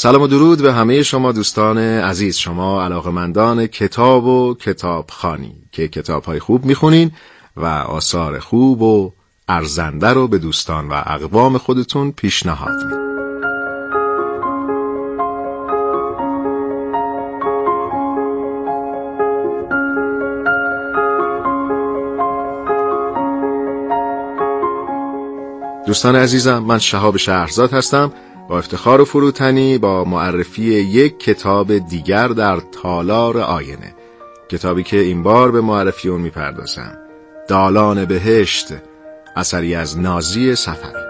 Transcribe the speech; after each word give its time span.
سلام 0.00 0.22
و 0.22 0.26
درود 0.26 0.62
به 0.62 0.72
همه 0.72 1.02
شما 1.02 1.32
دوستان 1.32 1.78
عزیز. 1.78 2.36
شما 2.36 2.84
علاقمندان 2.84 3.66
کتاب 3.66 4.24
و 4.24 4.54
کتابخانی 4.54 5.54
که 5.72 5.88
کتاب 5.88 6.24
های 6.24 6.38
خوب 6.38 6.64
می‌خونین 6.64 7.10
و 7.56 7.66
آثار 7.66 8.38
خوب 8.38 8.82
و 8.82 9.12
ارزنده 9.48 10.08
رو 10.08 10.28
به 10.28 10.38
دوستان 10.38 10.88
و 10.88 11.02
اقوام 11.06 11.58
خودتون 11.58 12.12
پیشنهاد 12.12 12.84
میدین 12.84 13.10
دوستان 25.86 26.16
عزیزم 26.16 26.58
من 26.58 26.78
شهاب 26.78 27.16
شهرزاد 27.16 27.72
هستم. 27.72 28.12
با 28.50 28.58
افتخار 28.58 29.00
و 29.00 29.04
فروتنی 29.04 29.78
با 29.78 30.04
معرفی 30.04 30.62
یک 30.62 31.18
کتاب 31.18 31.78
دیگر 31.78 32.28
در 32.28 32.60
تالار 32.60 33.38
آینه 33.38 33.94
کتابی 34.48 34.82
که 34.82 34.96
این 34.96 35.22
بار 35.22 35.50
به 35.50 35.60
معرفی 35.60 36.08
اون 36.08 36.20
می‌پردازم. 36.20 36.98
دالان 37.48 38.04
بهشت 38.04 38.68
اثری 39.36 39.74
از 39.74 39.98
نازی 39.98 40.54
سفری 40.54 41.09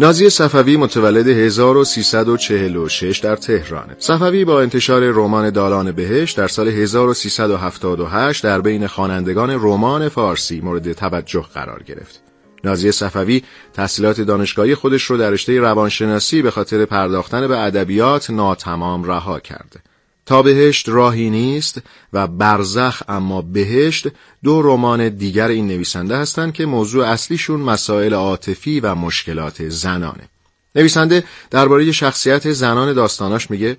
نازی 0.00 0.30
صفوی 0.30 0.76
متولد 0.76 1.28
1346 1.28 3.18
در 3.18 3.36
تهرانه. 3.36 3.96
صفوی 3.98 4.44
با 4.44 4.60
انتشار 4.60 5.02
رمان 5.02 5.50
دالان 5.50 5.92
بهشت 5.92 6.36
در 6.36 6.48
سال 6.48 6.68
1378 6.68 8.44
در 8.44 8.60
بین 8.60 8.86
خوانندگان 8.86 9.50
رمان 9.50 10.08
فارسی 10.08 10.60
مورد 10.60 10.92
توجه 10.92 11.44
قرار 11.54 11.82
گرفت. 11.82 12.22
نازی 12.64 12.92
صفوی 12.92 13.42
تحصیلات 13.74 14.20
دانشگاهی 14.20 14.74
خودش 14.74 15.02
رو 15.02 15.16
در 15.16 15.30
رشته 15.30 15.60
روانشناسی 15.60 16.42
به 16.42 16.50
خاطر 16.50 16.84
پرداختن 16.84 17.48
به 17.48 17.58
ادبیات 17.58 18.30
ناتمام 18.30 19.04
رها 19.04 19.40
کرده. 19.40 19.80
تا 20.28 20.42
بهشت 20.42 20.88
راهی 20.88 21.30
نیست 21.30 21.82
و 22.12 22.26
برزخ 22.26 23.02
اما 23.08 23.42
بهشت 23.42 24.08
دو 24.44 24.62
رمان 24.62 25.08
دیگر 25.08 25.48
این 25.48 25.66
نویسنده 25.66 26.16
هستند 26.16 26.52
که 26.52 26.66
موضوع 26.66 27.06
اصلیشون 27.06 27.60
مسائل 27.60 28.14
عاطفی 28.14 28.80
و 28.80 28.94
مشکلات 28.94 29.68
زنانه. 29.68 30.28
نویسنده 30.74 31.24
درباره 31.50 31.92
شخصیت 31.92 32.52
زنان 32.52 32.92
داستاناش 32.92 33.50
میگه 33.50 33.76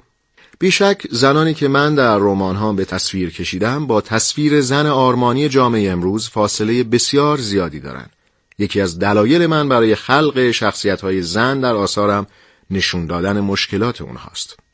بیشک 0.60 1.08
زنانی 1.12 1.54
که 1.54 1.68
من 1.68 1.96
در 1.96 2.18
رمان 2.18 2.56
ها 2.56 2.74
به 2.74 2.86
تصویر 2.86 3.30
کشیدم 3.30 3.88
با 3.88 4.02
تصویر 4.02 4.62
زن 4.62 4.86
آرمانی 4.86 5.50
جامعه 5.50 5.92
امروز 5.92 6.30
فاصله 6.30 6.84
بسیار 6.84 7.38
زیادی 7.38 7.80
دارند. 7.80 8.12
یکی 8.60 8.82
از 8.82 9.00
دلایل 9.00 9.46
من 9.46 9.70
برای 9.70 9.96
خلق 9.96 10.52
شخصیت 10.52 11.02
های 11.02 11.22
زن 11.22 11.60
در 11.60 11.76
آثارم 11.76 12.28
نشون 12.70 13.06
دادن 13.06 13.40
مشکلات 13.40 14.02
اونهاست. 14.02 14.69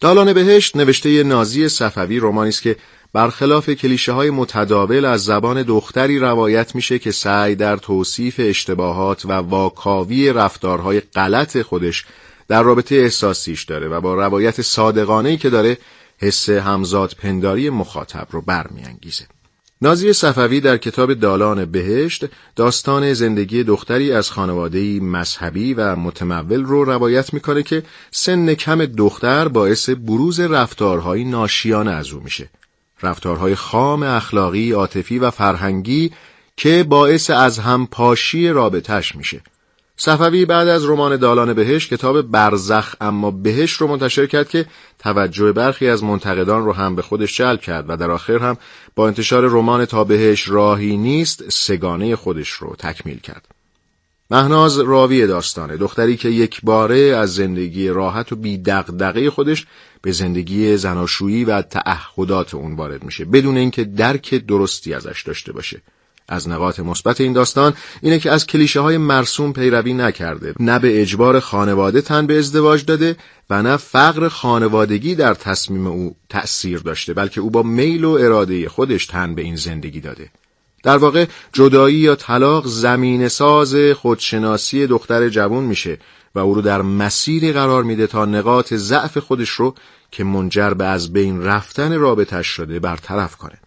دالان 0.00 0.32
بهشت 0.32 0.76
نوشته 0.76 1.22
نازی 1.22 1.68
صفوی 1.68 2.18
رومانی 2.18 2.48
است 2.48 2.62
که 2.62 2.76
برخلاف 3.12 3.70
کلیشه 3.70 4.12
های 4.12 4.30
متداول 4.30 5.04
از 5.04 5.24
زبان 5.24 5.62
دختری 5.62 6.18
روایت 6.18 6.74
میشه 6.74 6.98
که 6.98 7.10
سعی 7.10 7.54
در 7.54 7.76
توصیف 7.76 8.34
اشتباهات 8.38 9.26
و 9.26 9.32
واکاوی 9.32 10.32
رفتارهای 10.32 11.00
غلط 11.00 11.62
خودش 11.62 12.04
در 12.48 12.62
رابطه 12.62 12.94
احساسیش 12.94 13.64
داره 13.64 13.88
و 13.88 14.00
با 14.00 14.14
روایت 14.14 14.62
صادقانهی 14.62 15.36
که 15.36 15.50
داره 15.50 15.78
حس 16.18 16.48
همزاد 16.48 17.14
پنداری 17.22 17.70
مخاطب 17.70 18.26
رو 18.30 18.40
برمیانگیزه. 18.40 19.24
نازی 19.82 20.12
صفوی 20.12 20.60
در 20.60 20.76
کتاب 20.76 21.14
دالان 21.14 21.64
بهشت 21.64 22.24
داستان 22.56 23.12
زندگی 23.12 23.64
دختری 23.64 24.12
از 24.12 24.30
خانواده 24.30 25.00
مذهبی 25.00 25.74
و 25.74 25.96
متمول 25.96 26.64
رو 26.64 26.84
روایت 26.84 27.34
می‌کنه 27.34 27.62
که 27.62 27.82
سن 28.10 28.54
کم 28.54 28.86
دختر 28.86 29.48
باعث 29.48 29.90
بروز 29.90 30.40
رفتارهای 30.40 31.24
ناشیانه 31.24 31.90
از 31.90 32.12
او 32.12 32.20
میشه. 32.20 32.50
رفتارهای 33.02 33.54
خام 33.54 34.02
اخلاقی، 34.02 34.72
عاطفی 34.72 35.18
و 35.18 35.30
فرهنگی 35.30 36.12
که 36.56 36.84
باعث 36.88 37.30
از 37.30 37.58
هم 37.58 37.86
پاشی 37.86 38.48
رابطش 38.48 39.16
میشه. 39.16 39.40
صفوی 40.00 40.44
بعد 40.44 40.68
از 40.68 40.84
رمان 40.84 41.16
دالان 41.16 41.54
بهش 41.54 41.88
کتاب 41.88 42.22
برزخ 42.22 42.94
اما 43.00 43.30
بهش 43.30 43.72
رو 43.72 43.86
منتشر 43.86 44.26
کرد 44.26 44.48
که 44.48 44.66
توجه 44.98 45.52
برخی 45.52 45.88
از 45.88 46.04
منتقدان 46.04 46.64
رو 46.64 46.72
هم 46.72 46.96
به 46.96 47.02
خودش 47.02 47.36
جلب 47.36 47.60
کرد 47.60 47.84
و 47.88 47.96
در 47.96 48.10
آخر 48.10 48.38
هم 48.38 48.56
با 48.94 49.06
انتشار 49.06 49.44
رمان 49.44 49.84
تا 49.84 50.04
بهش 50.04 50.48
راهی 50.48 50.96
نیست 50.96 51.48
سگانه 51.48 52.16
خودش 52.16 52.48
رو 52.48 52.76
تکمیل 52.78 53.18
کرد. 53.18 53.48
مهناز 54.30 54.78
راوی 54.78 55.26
داستانه 55.26 55.76
دختری 55.76 56.16
که 56.16 56.28
یک 56.28 56.60
باره 56.62 56.98
از 56.98 57.34
زندگی 57.34 57.88
راحت 57.88 58.32
و 58.32 58.36
بی 58.36 58.58
دغدغه 58.58 59.30
خودش 59.30 59.66
به 60.02 60.12
زندگی 60.12 60.76
زناشویی 60.76 61.44
و 61.44 61.62
تعهدات 61.62 62.54
اون 62.54 62.76
وارد 62.76 63.04
میشه 63.04 63.24
بدون 63.24 63.56
اینکه 63.56 63.84
درک 63.84 64.34
درستی 64.34 64.94
ازش 64.94 65.22
داشته 65.26 65.52
باشه. 65.52 65.82
از 66.28 66.48
نقاط 66.48 66.80
مثبت 66.80 67.20
این 67.20 67.32
داستان 67.32 67.74
اینه 68.02 68.18
که 68.18 68.30
از 68.30 68.46
کلیشه 68.46 68.80
های 68.80 68.98
مرسوم 68.98 69.52
پیروی 69.52 69.94
نکرده. 69.94 70.54
نه 70.60 70.78
به 70.78 71.02
اجبار 71.02 71.40
خانواده 71.40 72.00
تن 72.00 72.26
به 72.26 72.38
ازدواج 72.38 72.84
داده 72.84 73.16
و 73.50 73.62
نه 73.62 73.76
فقر 73.76 74.28
خانوادگی 74.28 75.14
در 75.14 75.34
تصمیم 75.34 75.86
او 75.86 76.16
تأثیر 76.28 76.78
داشته 76.78 77.14
بلکه 77.14 77.40
او 77.40 77.50
با 77.50 77.62
میل 77.62 78.04
و 78.04 78.10
اراده 78.10 78.68
خودش 78.68 79.06
تن 79.06 79.34
به 79.34 79.42
این 79.42 79.56
زندگی 79.56 80.00
داده. 80.00 80.30
در 80.82 80.96
واقع 80.96 81.26
جدایی 81.52 81.96
یا 81.96 82.14
طلاق 82.14 82.66
زمین 82.66 83.28
ساز 83.28 83.76
خودشناسی 83.96 84.86
دختر 84.86 85.28
جوان 85.28 85.64
میشه 85.64 85.98
و 86.34 86.38
او 86.38 86.54
رو 86.54 86.62
در 86.62 86.82
مسیری 86.82 87.52
قرار 87.52 87.82
میده 87.82 88.06
تا 88.06 88.24
نقاط 88.24 88.74
ضعف 88.74 89.18
خودش 89.18 89.50
رو 89.50 89.74
که 90.10 90.24
منجر 90.24 90.70
به 90.70 90.84
از 90.84 91.12
بین 91.12 91.42
رفتن 91.42 91.98
رابطش 91.98 92.46
شده 92.46 92.80
برطرف 92.80 93.36
کنه. 93.36 93.58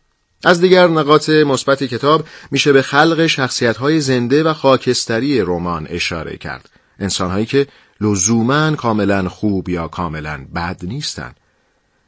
از 0.44 0.62
دیگر 0.62 0.88
نقاط 0.88 1.30
مثبت 1.30 1.84
کتاب 1.84 2.26
میشه 2.52 2.72
به 2.72 2.82
خلق 2.82 3.28
شخصیت‌های 3.28 4.00
زنده 4.00 4.44
و 4.44 4.54
خاکستری 4.54 5.42
رمان 5.42 5.88
اشاره 5.90 6.38
کرد. 6.38 6.70
انسانهایی 7.00 7.46
که 7.46 7.68
لزوما 8.02 8.76
کاملا 8.76 9.30
خوب 9.30 9.70
یا 9.70 9.88
کاملا 9.88 10.46
بد 10.56 10.80
نیستند. 10.84 11.36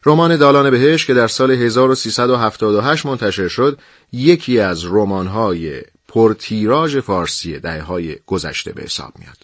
رمان 0.06 0.38
دالان 0.38 0.72
بهش 0.72 1.06
که 1.06 1.14
در 1.14 1.28
سال 1.28 1.52
1378 1.52 3.06
منتشر 3.06 3.48
شد، 3.48 3.80
یکی 4.12 4.60
از 4.60 4.86
رمان‌های 4.86 5.82
پرتیراژ 6.08 6.98
فارسی 6.98 7.60
دهه‌های 7.60 8.18
گذشته 8.26 8.72
به 8.72 8.84
حساب 8.84 9.14
میاد. 9.20 9.38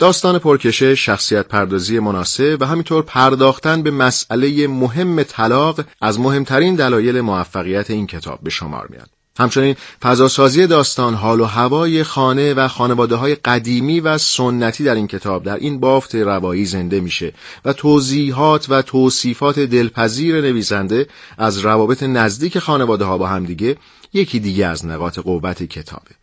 داستان 0.00 0.38
پرکشه، 0.38 0.94
شخصیت 0.94 1.48
پردازی 1.48 1.98
مناسب 1.98 2.56
و 2.60 2.66
همینطور 2.66 3.02
پرداختن 3.02 3.82
به 3.82 3.90
مسئله 3.90 4.66
مهم 4.66 5.22
طلاق 5.22 5.80
از 6.00 6.20
مهمترین 6.20 6.74
دلایل 6.74 7.20
موفقیت 7.20 7.90
این 7.90 8.06
کتاب 8.06 8.38
به 8.42 8.50
شمار 8.50 8.86
میاد. 8.90 9.10
همچنین 9.38 9.76
فضاسازی 10.02 10.66
داستان 10.66 11.14
حال 11.14 11.40
و 11.40 11.44
هوای 11.44 12.04
خانه 12.04 12.54
و 12.54 12.68
خانواده 12.68 13.14
های 13.14 13.34
قدیمی 13.34 14.00
و 14.00 14.18
سنتی 14.18 14.84
در 14.84 14.94
این 14.94 15.06
کتاب 15.06 15.44
در 15.44 15.56
این 15.56 15.80
بافت 15.80 16.14
روایی 16.14 16.64
زنده 16.64 17.00
میشه 17.00 17.32
و 17.64 17.72
توضیحات 17.72 18.66
و 18.68 18.82
توصیفات 18.82 19.58
دلپذیر 19.58 20.40
نویسنده 20.40 21.06
از 21.38 21.58
روابط 21.58 22.02
نزدیک 22.02 22.58
خانواده 22.58 23.04
ها 23.04 23.18
با 23.18 23.26
همدیگه 23.26 23.76
یکی 24.12 24.40
دیگه 24.40 24.66
از 24.66 24.86
نقاط 24.86 25.18
قوت 25.18 25.62
کتابه. 25.62 26.19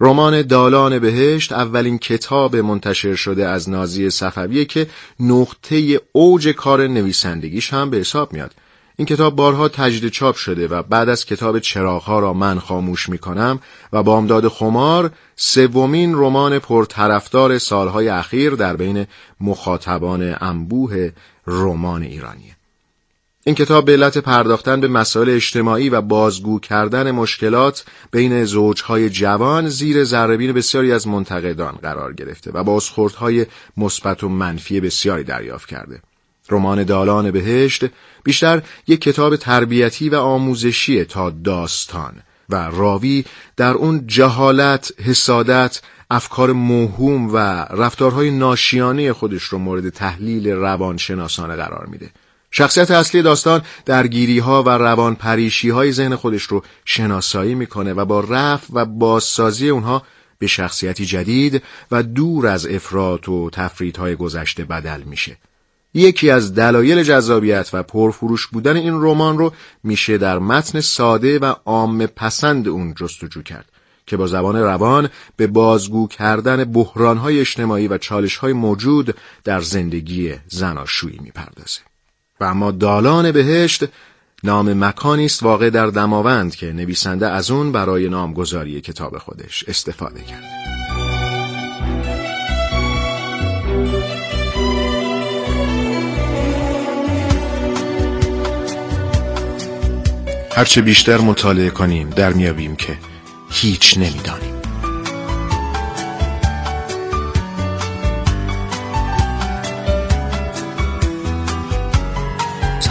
رمان 0.00 0.42
دالان 0.42 0.98
بهشت 0.98 1.52
اولین 1.52 1.98
کتاب 1.98 2.56
منتشر 2.56 3.14
شده 3.14 3.46
از 3.46 3.70
نازی 3.70 4.10
صفویه 4.10 4.64
که 4.64 4.86
نقطه 5.20 6.00
اوج 6.12 6.48
کار 6.48 6.86
نویسندگیش 6.86 7.72
هم 7.72 7.90
به 7.90 7.96
حساب 7.96 8.32
میاد 8.32 8.54
این 8.96 9.06
کتاب 9.06 9.36
بارها 9.36 9.68
تجدید 9.68 10.10
چاپ 10.10 10.36
شده 10.36 10.68
و 10.68 10.82
بعد 10.82 11.08
از 11.08 11.26
کتاب 11.26 11.58
چراغها 11.58 12.18
را 12.18 12.32
من 12.32 12.58
خاموش 12.58 13.08
می 13.08 13.18
کنم 13.18 13.60
و 13.92 14.02
بامداد 14.02 14.48
خمار 14.48 15.10
سومین 15.36 16.14
رمان 16.14 16.58
پرطرفدار 16.58 17.58
سالهای 17.58 18.08
اخیر 18.08 18.54
در 18.54 18.76
بین 18.76 19.06
مخاطبان 19.40 20.36
انبوه 20.40 21.10
رمان 21.46 22.02
ایرانیه. 22.02 22.56
این 23.46 23.54
کتاب 23.54 23.84
به 23.84 23.92
علت 23.92 24.18
پرداختن 24.18 24.80
به 24.80 24.88
مسائل 24.88 25.30
اجتماعی 25.30 25.88
و 25.88 26.00
بازگو 26.00 26.60
کردن 26.60 27.10
مشکلات 27.10 27.84
بین 28.10 28.44
زوجهای 28.44 29.10
جوان 29.10 29.68
زیر 29.68 30.04
ذربین 30.04 30.52
بسیاری 30.52 30.92
از 30.92 31.08
منتقدان 31.08 31.78
قرار 31.82 32.12
گرفته 32.12 32.50
و 32.54 32.64
بازخوردهای 32.64 33.46
مثبت 33.76 34.24
و 34.24 34.28
منفی 34.28 34.80
بسیاری 34.80 35.24
دریافت 35.24 35.68
کرده. 35.68 36.00
رمان 36.50 36.84
دالان 36.84 37.30
بهشت 37.30 37.84
بیشتر 38.24 38.62
یک 38.86 39.00
کتاب 39.00 39.36
تربیتی 39.36 40.08
و 40.08 40.16
آموزشی 40.16 41.04
تا 41.04 41.30
داستان 41.30 42.12
و 42.48 42.70
راوی 42.70 43.24
در 43.56 43.72
اون 43.74 44.06
جهالت، 44.06 44.92
حسادت، 45.04 45.80
افکار 46.10 46.52
موهوم 46.52 47.34
و 47.34 47.38
رفتارهای 47.70 48.30
ناشیانه 48.30 49.12
خودش 49.12 49.42
رو 49.42 49.58
مورد 49.58 49.88
تحلیل 49.88 50.48
روانشناسانه 50.48 51.56
قرار 51.56 51.86
میده. 51.86 52.10
شخصیت 52.56 52.90
اصلی 52.90 53.22
داستان 53.22 53.62
درگیری 53.84 54.38
ها 54.38 54.62
و 54.62 54.68
روان 54.68 55.14
پریشی 55.14 55.70
های 55.70 55.92
ذهن 55.92 56.16
خودش 56.16 56.42
رو 56.42 56.62
شناسایی 56.84 57.54
می‌کنه 57.54 57.92
و 57.92 58.04
با 58.04 58.20
رفع 58.20 58.66
و 58.72 58.84
بازسازی 58.84 59.68
اونها 59.68 60.02
به 60.38 60.46
شخصیتی 60.46 61.06
جدید 61.06 61.62
و 61.90 62.02
دور 62.02 62.46
از 62.46 62.66
افراط 62.66 63.28
و 63.28 63.50
های 63.98 64.16
گذشته 64.16 64.64
بدل 64.64 65.02
میشه. 65.02 65.36
یکی 65.94 66.30
از 66.30 66.54
دلایل 66.54 67.02
جذابیت 67.02 67.70
و 67.72 67.82
پرفروش 67.82 68.46
بودن 68.46 68.76
این 68.76 68.94
رمان 68.94 69.38
رو 69.38 69.52
میشه 69.84 70.18
در 70.18 70.38
متن 70.38 70.80
ساده 70.80 71.38
و 71.38 71.54
عام 71.64 72.06
پسند 72.06 72.68
اون 72.68 72.94
جستجو 72.94 73.42
کرد 73.42 73.68
که 74.06 74.16
با 74.16 74.26
زبان 74.26 74.56
روان 74.56 75.08
به 75.36 75.46
بازگو 75.46 76.08
کردن 76.08 76.64
بحرانهای 76.64 77.40
اجتماعی 77.40 77.88
و 77.88 77.98
چالشهای 77.98 78.52
موجود 78.52 79.14
در 79.44 79.60
زندگی 79.60 80.34
زناشویی 80.48 81.18
می‌پردازه. 81.22 81.93
و 82.40 82.44
اما 82.44 82.70
دالان 82.70 83.32
بهشت 83.32 83.84
نام 84.44 84.84
مکانی 84.84 85.24
است 85.24 85.42
واقع 85.42 85.70
در 85.70 85.86
دماوند 85.86 86.54
که 86.54 86.72
نویسنده 86.72 87.28
از 87.28 87.50
اون 87.50 87.72
برای 87.72 88.08
نامگذاری 88.08 88.80
کتاب 88.80 89.18
خودش 89.18 89.64
استفاده 89.68 90.22
کرد. 90.22 90.44
هرچه 100.56 100.82
بیشتر 100.82 101.18
مطالعه 101.18 101.70
کنیم 101.70 102.10
در 102.10 102.32
میابیم 102.32 102.76
که 102.76 102.98
هیچ 103.50 103.98
نمی‌دانیم. 103.98 104.53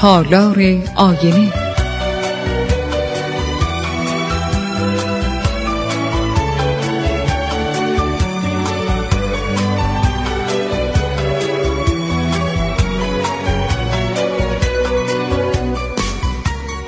تالار 0.04 0.60
آینه. 0.96 1.54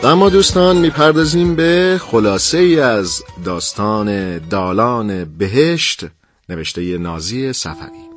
اما 0.04 0.30
دوستان 0.30 0.78
می‌پردازیم 0.78 1.56
به 1.56 2.00
خلاصه 2.02 2.58
ای 2.58 2.80
از 2.80 3.24
داستان 3.46 4.38
دالان 4.38 5.38
بهشت 5.38 6.06
نوشته 6.50 6.98
نازی 6.98 7.54
صفوی. 7.54 8.15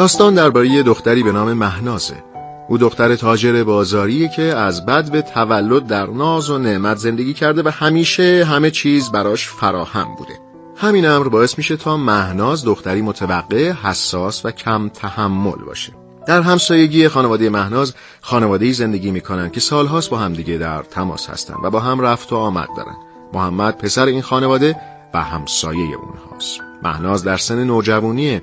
داستان 0.00 0.34
درباره 0.34 0.82
دختری 0.82 1.22
به 1.22 1.32
نام 1.32 1.52
مهنازه. 1.52 2.24
او 2.68 2.78
دختر 2.78 3.16
تاجر 3.16 3.64
بازاریه 3.64 4.28
که 4.28 4.42
از 4.42 4.86
بد 4.86 5.10
به 5.10 5.22
تولد 5.22 5.86
در 5.86 6.06
ناز 6.06 6.50
و 6.50 6.58
نعمت 6.58 6.96
زندگی 6.96 7.34
کرده 7.34 7.62
و 7.62 7.68
همیشه 7.68 8.44
همه 8.44 8.70
چیز 8.70 9.10
براش 9.10 9.48
فراهم 9.48 10.14
بوده. 10.18 10.32
همین 10.76 11.06
امر 11.06 11.28
باعث 11.28 11.58
میشه 11.58 11.76
تا 11.76 11.96
مهناز 11.96 12.64
دختری 12.64 13.02
متوقع، 13.02 13.72
حساس 13.72 14.44
و 14.44 14.50
کم 14.50 14.88
تحمل 14.88 15.64
باشه. 15.66 15.92
در 16.26 16.42
همسایگی 16.42 17.08
خانواده 17.08 17.50
مهناز 17.50 17.94
خانواده 18.20 18.72
زندگی 18.72 19.10
می‌کنن 19.10 19.50
که 19.50 19.60
سالهاست 19.60 20.10
با 20.10 20.18
همدیگه 20.18 20.58
در 20.58 20.82
تماس 20.82 21.30
هستن 21.30 21.54
و 21.62 21.70
با 21.70 21.80
هم 21.80 22.00
رفت 22.00 22.32
و 22.32 22.36
آمد 22.36 22.68
دارن. 22.76 22.96
محمد 23.32 23.78
پسر 23.78 24.06
این 24.06 24.22
خانواده 24.22 24.76
و 25.14 25.22
همسایه 25.22 25.96
اونهاست. 25.96 26.60
مهناز 26.82 27.24
در 27.24 27.36
سن 27.36 27.64
نوجوانیه. 27.64 28.42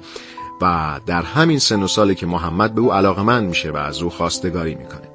و 0.61 0.99
در 1.05 1.21
همین 1.21 1.59
سن 1.59 1.83
و 1.83 1.87
سالی 1.87 2.15
که 2.15 2.25
محمد 2.25 2.75
به 2.75 2.81
او 2.81 2.93
علاقمند 2.93 3.47
میشه 3.49 3.71
و 3.71 3.75
از 3.77 4.01
او 4.01 4.09
خواستگاری 4.09 4.75
می‌کنه. 4.75 5.09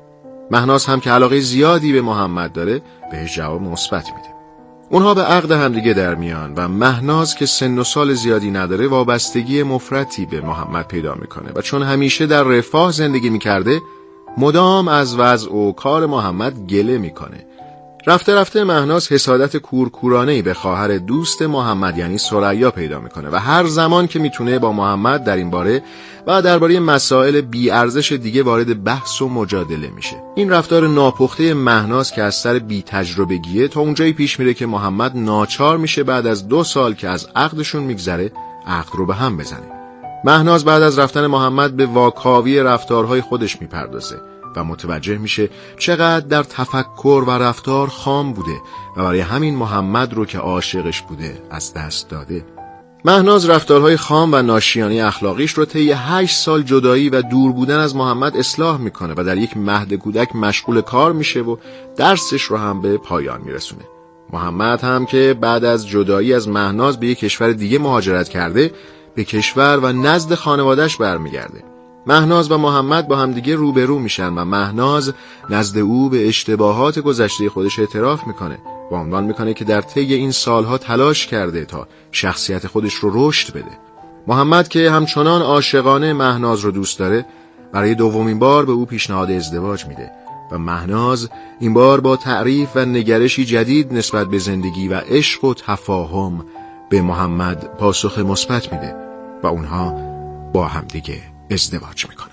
مهناز 0.50 0.86
هم 0.86 1.00
که 1.00 1.10
علاقه 1.10 1.40
زیادی 1.40 1.92
به 1.92 2.02
محمد 2.02 2.52
داره 2.52 2.82
بهش 3.10 3.36
جواب 3.36 3.62
مثبت 3.62 4.06
میده. 4.06 4.28
اونها 4.90 5.14
به 5.14 5.22
عقد 5.22 5.52
همدیگه 5.52 5.92
در 5.92 6.14
میان 6.14 6.52
و 6.56 6.68
مهناز 6.68 7.34
که 7.34 7.46
سن 7.46 7.78
و 7.78 7.84
سال 7.84 8.14
زیادی 8.14 8.50
نداره 8.50 8.88
وابستگی 8.88 9.62
مفرتی 9.62 10.26
به 10.26 10.40
محمد 10.40 10.88
پیدا 10.88 11.14
می‌کنه 11.14 11.52
و 11.54 11.60
چون 11.60 11.82
همیشه 11.82 12.26
در 12.26 12.42
رفاه 12.42 12.92
زندگی 12.92 13.30
می‌کرده 13.30 13.80
مدام 14.38 14.88
از 14.88 15.16
وضع 15.18 15.54
و 15.54 15.72
کار 15.72 16.06
محمد 16.06 16.58
گله 16.58 16.98
می‌کنه. 16.98 17.46
رفته 18.06 18.34
رفته 18.34 18.64
مهناز 18.64 19.12
حسادت 19.12 19.56
کورکورانه 19.56 20.43
به 20.43 20.54
خواهر 20.54 20.99
دوست 20.99 21.43
محمد 21.43 21.99
یعنی 21.99 22.19
سریا 22.19 22.70
پیدا 22.70 23.00
می‌کنه 23.00 23.28
و 23.32 23.37
هر 23.37 23.66
زمان 23.66 24.06
که 24.06 24.19
می‌تونه 24.19 24.58
با 24.58 24.72
محمد 24.72 25.25
در 25.25 25.37
این 25.37 25.50
باره 25.50 25.82
و 26.26 26.43
درباره 26.43 26.81
مسائل 26.81 27.40
بی 27.40 27.70
ارزش 27.70 28.12
دیگه 28.12 28.43
وارد 28.43 28.84
بحث 28.84 29.22
و 29.22 29.28
مجادله 29.28 29.90
میشه. 29.90 30.16
این 30.34 30.50
رفتار 30.50 30.88
ناپخته 30.88 31.54
مهناز 31.54 32.12
که 32.12 32.22
از 32.22 32.34
سر 32.34 32.58
بی 32.58 32.82
تا 33.70 33.81
اونجایی 33.81 34.12
پیش 34.12 34.38
میره 34.38 34.55
که 34.55 34.66
محمد 34.66 35.16
ناچار 35.16 35.76
میشه 35.76 36.02
بعد 36.02 36.26
از 36.26 36.48
دو 36.48 36.64
سال 36.64 36.94
که 36.94 37.08
از 37.08 37.28
عقدشون 37.37 37.82
میگذره 37.82 38.32
عقد 38.66 38.94
رو 38.94 39.06
به 39.06 39.14
هم 39.14 39.37
بزنه. 39.37 39.72
مهناز 40.25 40.64
بعد 40.64 40.82
از 40.82 40.98
رفتن 40.98 41.26
محمد 41.26 41.76
به 41.76 41.86
واکاوی 41.86 42.60
رفتارهای 42.60 43.20
خودش 43.20 43.60
می‌پردازه. 43.60 44.31
و 44.56 44.64
متوجه 44.64 45.18
میشه 45.18 45.50
چقدر 45.78 46.26
در 46.26 46.42
تفکر 46.42 47.24
و 47.26 47.30
رفتار 47.30 47.88
خام 47.88 48.32
بوده 48.32 48.60
و 48.96 49.02
برای 49.02 49.20
همین 49.20 49.56
محمد 49.56 50.14
رو 50.14 50.26
که 50.26 50.38
عاشقش 50.38 51.02
بوده 51.02 51.42
از 51.50 51.74
دست 51.74 52.08
داده. 52.08 52.44
مهناز 53.04 53.50
رفتارهای 53.50 53.96
خام 53.96 54.32
و 54.32 54.42
ناشیانی 54.42 55.00
اخلاقیش 55.00 55.52
رو 55.52 55.64
طی 55.64 55.92
هشت 55.92 56.36
سال 56.36 56.62
جدایی 56.62 57.08
و 57.08 57.22
دور 57.22 57.52
بودن 57.52 57.78
از 57.78 57.96
محمد 57.96 58.36
اصلاح 58.36 58.80
می‌کنه 58.80 59.14
و 59.16 59.24
در 59.24 59.38
یک 59.38 59.56
مهد 59.56 59.94
کودک 59.94 60.36
مشغول 60.36 60.80
کار 60.80 61.12
میشه 61.12 61.40
و 61.40 61.56
درسش 61.96 62.42
رو 62.42 62.56
هم 62.56 62.80
به 62.80 62.98
پایان 62.98 63.40
میرسونه. 63.44 63.82
محمد 64.32 64.80
هم 64.80 65.06
که 65.06 65.36
بعد 65.40 65.64
از 65.64 65.88
جدایی 65.88 66.34
از 66.34 66.48
مهناز 66.48 67.00
به 67.00 67.06
یک 67.06 67.18
کشور 67.18 67.52
دیگه 67.52 67.78
مهاجرت 67.78 68.28
کرده 68.28 68.72
به 69.14 69.24
کشور 69.24 69.80
و 69.82 69.92
نزد 69.92 70.34
خانوادش 70.34 70.96
برمیگرده. 70.96 71.71
مهناز 72.06 72.50
و 72.50 72.58
محمد 72.58 73.08
با 73.08 73.16
همدیگه 73.16 73.56
روبرو 73.56 73.98
میشن 73.98 74.28
و 74.34 74.44
مهناز 74.44 75.12
نزد 75.50 75.78
او 75.78 76.08
به 76.08 76.28
اشتباهات 76.28 76.98
گذشته 76.98 77.48
خودش 77.48 77.78
اعتراف 77.78 78.26
می‌کنه. 78.26 78.58
و 78.90 78.94
عنوان 78.94 79.24
می‌کنه 79.24 79.54
که 79.54 79.64
در 79.64 79.80
طی 79.80 80.14
این 80.14 80.30
سالها 80.30 80.78
تلاش 80.78 81.26
کرده 81.26 81.64
تا 81.64 81.88
شخصیت 82.12 82.66
خودش 82.66 82.94
رو 82.94 83.10
رشد 83.28 83.52
بده. 83.52 83.78
محمد 84.26 84.68
که 84.68 84.90
همچنان 84.90 85.42
عاشقانه 85.42 86.12
مهناز 86.12 86.60
رو 86.60 86.70
دوست 86.70 86.98
داره 86.98 87.26
برای 87.72 87.94
دومین 87.94 88.38
بار 88.38 88.64
به 88.64 88.72
او 88.72 88.86
پیشنهاد 88.86 89.30
ازدواج 89.30 89.86
میده 89.86 90.10
و 90.52 90.58
مهناز 90.58 91.28
این 91.60 91.74
بار 91.74 92.00
با 92.00 92.16
تعریف 92.16 92.68
و 92.74 92.84
نگرشی 92.84 93.44
جدید 93.44 93.92
نسبت 93.92 94.26
به 94.26 94.38
زندگی 94.38 94.88
و 94.88 94.94
عشق 94.94 95.44
و 95.44 95.54
تفاهم 95.54 96.46
به 96.90 97.02
محمد 97.02 97.76
پاسخ 97.78 98.18
مثبت 98.18 98.72
میده 98.72 98.94
و 99.42 99.46
اونها 99.46 99.94
با 100.52 100.66
همدیگه 100.66 101.31
ازدواج 101.51 102.06
می‌کنن 102.08 102.31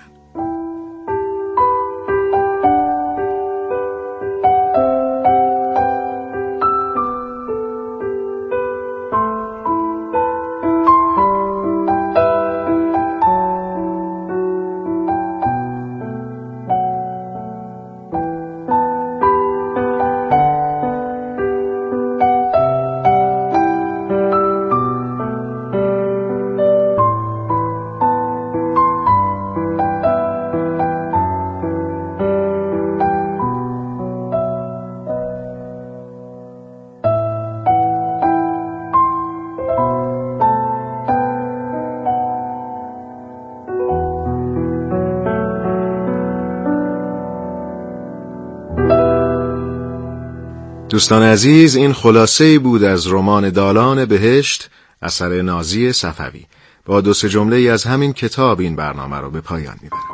دوستان 51.00 51.22
عزیز 51.22 51.76
این 51.76 51.92
خلاصه 51.92 52.58
بود 52.58 52.84
از 52.84 53.12
رمان 53.12 53.50
دالان 53.50 54.04
بهشت 54.04 54.70
اثر 55.02 55.42
نازی 55.42 55.92
صفوی. 55.92 56.46
با 56.86 57.00
دو 57.00 57.14
سه 57.14 57.28
جمله 57.28 57.70
از 57.70 57.84
همین 57.84 58.12
کتاب 58.12 58.60
این 58.60 58.76
برنامه 58.76 59.16
رو 59.16 59.30
به 59.30 59.40
پایان 59.40 59.76
می‌برم. 59.82 60.09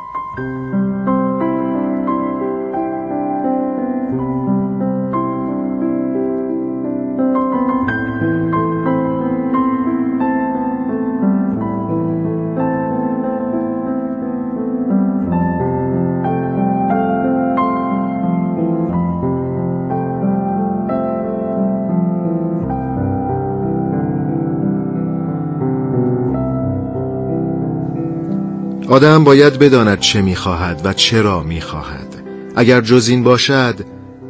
آدم 28.89 29.23
باید 29.23 29.59
بداند 29.59 29.99
چه 29.99 30.21
می‌خواهد 30.21 30.81
و 30.83 30.93
چرا 30.93 31.43
می‌خواهد. 31.43 32.15
اگر 32.55 32.81
جز 32.81 33.07
این 33.07 33.23
باشد 33.23 33.75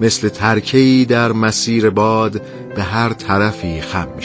مثل 0.02 0.30
ترکهی 0.30 1.06
در 1.06 1.32
مسیر 1.32 1.90
باد 1.90 2.42
به 2.76 2.84
هر 2.84 3.14
طرفی 3.14 3.82
خم 3.82 4.08
می 4.18 4.24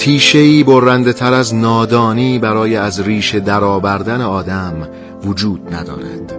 تیشهی 0.00 0.64
برنده 0.64 1.12
تر 1.12 1.32
از 1.32 1.54
نادانی 1.54 2.38
برای 2.38 2.76
از 2.76 3.00
ریشه 3.00 3.40
درآوردن 3.40 4.20
آدم 4.20 4.88
وجود 5.24 5.74
ندارد. 5.74 6.36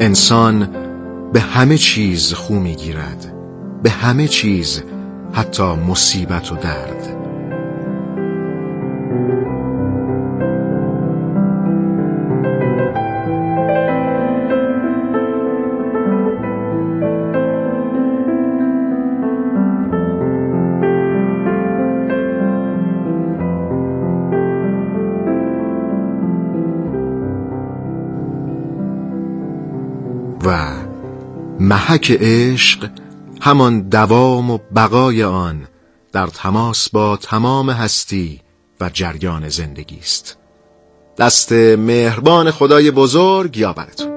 انسان 0.00 0.68
به 1.32 1.40
همه 1.40 1.78
چیز 1.78 2.32
خو 2.32 2.54
می‌گیرد. 2.54 3.34
به 3.82 3.90
همه 3.90 4.28
چیز 4.28 4.82
حتی 5.32 5.62
مصیبت 5.62 6.52
و 6.52 6.56
درد. 6.56 7.19
محک 31.70 32.16
عشق 32.20 32.90
همان 33.40 33.88
دوام 33.88 34.50
و 34.50 34.58
بقای 34.76 35.24
آن 35.24 35.68
در 36.12 36.26
تماس 36.26 36.88
با 36.88 37.16
تمام 37.16 37.70
هستی 37.70 38.40
و 38.80 38.90
جریان 38.92 39.48
زندگی 39.48 39.98
است. 39.98 40.36
دست 41.18 41.52
مهربان 41.52 42.50
خدای 42.50 42.90
بزرگ 42.90 43.56
یا 43.56 43.72
براتون 43.72 44.09